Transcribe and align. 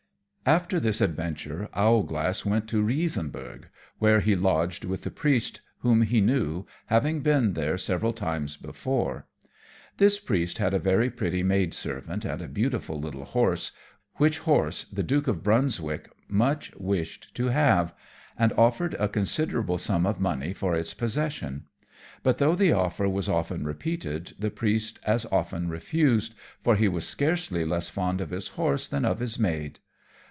_After 0.53 0.79
this 0.81 0.99
adventure, 1.01 1.69
Owlglass 1.75 2.43
went 2.43 2.67
to 2.69 2.81
Riesenburgh, 2.83 3.69
where 3.99 4.19
he 4.21 4.35
lodged 4.35 4.83
with 4.83 5.03
the 5.03 5.11
Priest, 5.11 5.61
whom 5.79 6.01
he 6.01 6.19
knew, 6.19 6.65
having 6.87 7.21
been 7.21 7.53
there 7.53 7.77
several 7.77 8.11
times 8.11 8.57
before. 8.57 9.27
This 9.97 10.19
priest 10.19 10.57
had 10.57 10.73
a 10.73 10.79
very 10.79 11.09
pretty 11.11 11.43
maid 11.43 11.73
servant 11.75 12.25
and 12.25 12.41
a 12.41 12.47
beautiful 12.49 12.99
little 12.99 13.23
horse, 13.25 13.71
which 14.15 14.39
horse 14.39 14.83
the 14.85 15.03
Duke 15.03 15.27
of 15.27 15.43
Brunswick 15.43 16.09
much 16.27 16.73
wished 16.75 17.33
to 17.35 17.45
have, 17.49 17.93
and 18.37 18.51
offered 18.53 18.95
a 18.95 19.07
considerable 19.07 19.77
sum 19.77 20.05
of 20.07 20.19
money 20.19 20.53
for 20.53 20.75
its 20.75 20.93
possession; 20.95 21.65
but 22.23 22.39
though 22.39 22.55
the 22.55 22.71
offer 22.73 23.07
was 23.07 23.29
often 23.29 23.63
repeated 23.63 24.33
the 24.39 24.49
Priest 24.51 24.99
as 25.05 25.25
often 25.27 25.69
refused, 25.69 26.33
for 26.63 26.75
he 26.75 26.87
was 26.87 27.07
scarcely 27.07 27.63
less 27.63 27.89
fond 27.89 28.19
of 28.19 28.31
his 28.31 28.49
horse 28.59 28.87
than 28.87 29.05
of 29.05 29.19
his 29.19 29.37
maid. 29.39 29.79